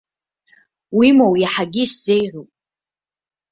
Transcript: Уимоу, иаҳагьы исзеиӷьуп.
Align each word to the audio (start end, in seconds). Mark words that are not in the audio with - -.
Уимоу, 0.97 1.33
иаҳагьы 1.37 1.81
исзеиӷьуп. 1.85 2.49